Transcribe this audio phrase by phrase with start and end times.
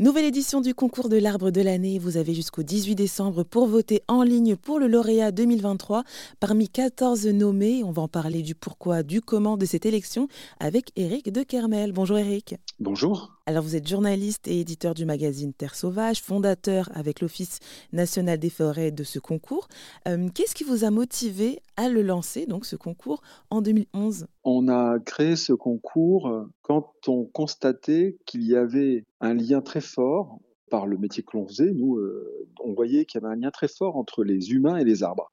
[0.00, 1.98] Nouvelle édition du concours de l'arbre de l'année.
[1.98, 6.04] Vous avez jusqu'au 18 décembre pour voter en ligne pour le lauréat 2023.
[6.38, 10.28] Parmi 14 nommés, on va en parler du pourquoi, du comment de cette élection
[10.60, 11.90] avec Eric de Kermel.
[11.90, 12.54] Bonjour Eric.
[12.78, 13.37] Bonjour.
[13.48, 17.60] Alors vous êtes journaliste et éditeur du magazine Terre Sauvage, fondateur avec l'Office
[17.94, 19.68] national des forêts de ce concours.
[20.06, 24.68] Euh, qu'est-ce qui vous a motivé à le lancer, donc ce concours, en 2011 On
[24.68, 30.40] a créé ce concours euh, quand on constatait qu'il y avait un lien très fort
[30.70, 31.72] par le métier que l'on faisait.
[31.72, 34.84] Nous, euh, on voyait qu'il y avait un lien très fort entre les humains et
[34.84, 35.32] les arbres.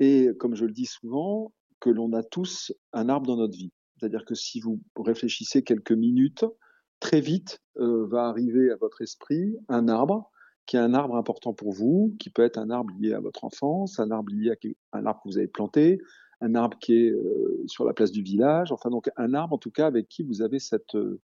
[0.00, 3.72] Et comme je le dis souvent, que l'on a tous un arbre dans notre vie.
[3.96, 6.44] C'est-à-dire que si vous réfléchissez quelques minutes,
[7.02, 10.30] très vite euh, va arriver à votre esprit un arbre
[10.66, 13.42] qui est un arbre important pour vous, qui peut être un arbre lié à votre
[13.44, 14.52] enfance, un arbre lié
[14.92, 16.00] à un arbre que vous avez planté,
[16.40, 19.58] un arbre qui est euh, sur la place du village, enfin donc un arbre en
[19.58, 21.20] tout cas avec qui vous avez cette euh,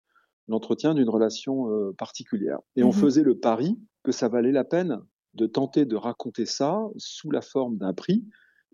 [0.49, 2.57] l'entretien d'une relation particulière.
[2.75, 4.99] Et on mmh faisait le pari que ça valait la peine
[5.35, 8.25] de tenter de raconter ça sous la forme d'un prix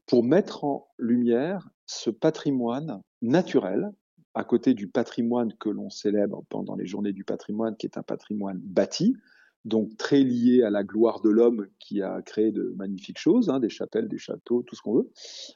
[0.06, 3.92] pour mettre en lumière ce patrimoine naturel
[4.36, 8.04] à côté du patrimoine que l'on célèbre pendant les journées du patrimoine, qui est un
[8.04, 9.16] patrimoine bâti,
[9.64, 13.60] donc très lié à la gloire de l'homme qui a créé de magnifiques choses, hein,
[13.60, 15.10] des chapelles, des châteaux, tout ce qu'on veut.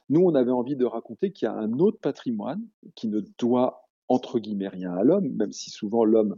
[0.08, 2.62] Nous, on avait envie de raconter qu'il y a un autre patrimoine
[2.96, 6.36] qui ne doit entre guillemets rien à l'homme, même si souvent l'homme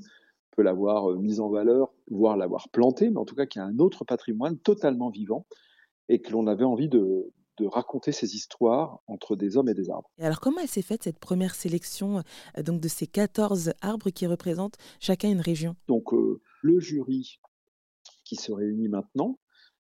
[0.51, 3.65] peut l'avoir euh, mis en valeur, voire l'avoir planté, mais en tout cas qu'il y
[3.65, 5.47] a un autre patrimoine totalement vivant
[6.11, 9.91] et que l'on avait envie de, de raconter ces histoires entre des hommes et des
[9.91, 10.11] arbres.
[10.19, 12.23] Et alors comment elle s'est faite cette première sélection
[12.59, 15.77] euh, donc de ces 14 arbres qui représentent chacun une région?
[15.89, 17.41] Donc euh, le jury
[18.25, 19.39] qui se réunit maintenant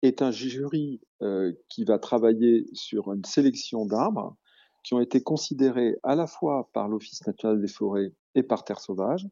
[0.01, 4.37] est un jury euh, qui va travailler sur une sélection d'arbres
[4.83, 8.79] qui ont été considérés à la fois par l'Office national des forêts et par Terre
[8.79, 9.27] sauvage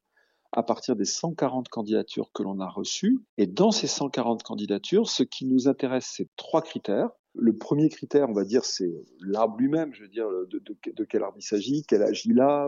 [0.51, 3.19] à partir des 140 candidatures que l'on a reçues.
[3.37, 7.09] Et dans ces 140 candidatures, ce qui nous intéresse, c'est trois critères.
[7.37, 11.23] Le premier critère, on va dire, c'est l'arbre lui-même, je veux dire, de, de, quel
[11.23, 12.67] arbre il s'agit, quel âge il a.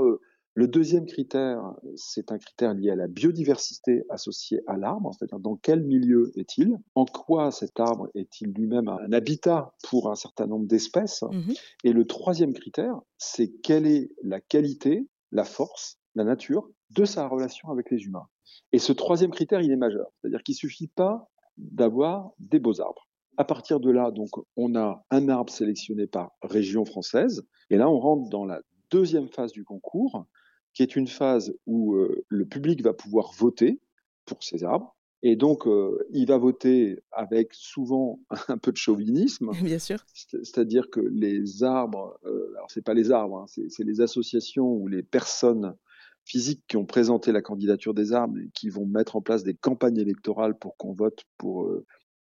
[0.55, 5.55] Le deuxième critère, c'est un critère lié à la biodiversité associée à l'arbre, c'est-à-dire dans
[5.55, 10.67] quel milieu est-il, en quoi cet arbre est-il lui-même un habitat pour un certain nombre
[10.67, 11.23] d'espèces.
[11.23, 17.05] Mmh Et le troisième critère, c'est quelle est la qualité, la force, la nature de
[17.05, 18.27] sa relation avec les humains.
[18.71, 23.07] Et ce troisième critère, il est majeur, c'est-à-dire qu'il suffit pas d'avoir des beaux arbres.
[23.39, 27.47] À partir de là, donc, on a un arbre sélectionné par région française.
[27.69, 28.61] Et là, on rentre dans la
[28.91, 30.25] deuxième phase du concours,
[30.73, 33.79] qui est une phase où euh, le public va pouvoir voter
[34.25, 34.94] pour ces arbres.
[35.22, 38.19] Et donc, euh, il va voter avec souvent
[38.50, 39.51] un peu de chauvinisme.
[39.63, 40.03] Bien sûr.
[40.13, 44.89] C'est-à-dire que les arbres, euh, alors c'est pas les arbres, hein, c'est les associations ou
[44.89, 45.77] les personnes
[46.25, 49.53] physiques qui ont présenté la candidature des arbres et qui vont mettre en place des
[49.53, 51.71] campagnes électorales pour qu'on vote pour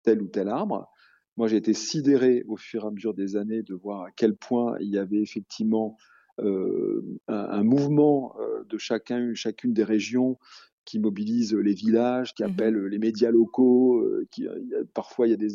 [0.03, 0.89] tel ou tel arbre.
[1.39, 4.35] Moi, j'ai été sidéré au fur et à mesure des années de voir à quel
[4.35, 5.95] point il y avait effectivement
[6.39, 10.37] euh, un, mouvement euh, de chacun, chacune des régions
[10.83, 14.49] qui mobilise les villages, qui mmh appelle les médias locaux, euh, qui,
[14.93, 15.53] parfois il y a des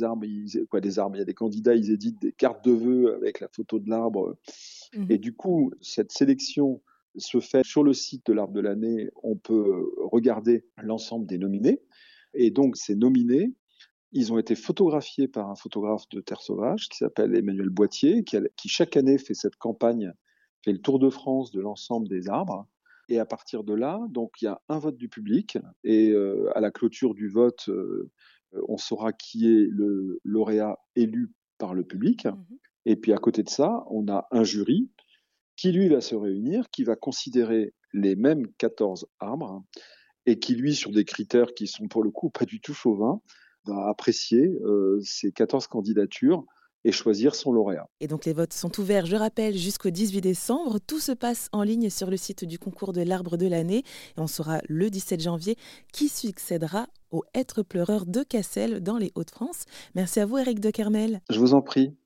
[0.71, 3.41] quoi des arbres, il y a des candidats, ils éditent des cartes de vœux avec
[3.41, 4.39] la photo de l'arbre.
[4.97, 6.81] Mmh et du coup, cette sélection
[7.19, 11.83] se fait sur le site de l'arbre de l'année, on peut regarder l'ensemble des nominés.
[12.33, 13.53] Et donc, ces nominés
[14.15, 18.69] ils ont été photographiés par un photographe de Terre Sauvage qui s'appelle Emmanuel Boitier, qui,
[18.69, 20.13] chaque année fait cette campagne,
[20.65, 22.67] fait le tour de France de l'ensemble des arbres.
[23.09, 26.51] Et à partir de là, donc il y a un vote du public et euh,
[26.57, 28.11] à la clôture du vote, euh,
[28.69, 32.25] on saura qui est le lauréat élu par le public.
[32.25, 32.45] Mmh
[32.87, 34.91] et puis à côté de ça, on a un jury
[35.57, 39.65] qui lui va se réunir, qui va considérer les mêmes 14 arbres
[40.27, 43.23] et qui lui, sur des critères qui sont pour le coup pas du tout chauvins,
[43.67, 46.45] va apprécier euh, ces 14 candidatures
[46.85, 47.89] et choisir son lauréat.
[48.01, 50.79] Et donc les votes sont ouverts, je rappelle, jusqu'au 18 décembre.
[50.87, 53.85] Tout se passe en ligne sur le site du concours de l'arbre de l'année.
[54.17, 55.57] Et on saura le 17 janvier
[55.93, 59.65] qui succédera au être pleureur de Cassel dans les Hauts-de-France.
[59.95, 61.21] Merci à vous Eric de Kermel.
[61.31, 61.95] Je vous en prie.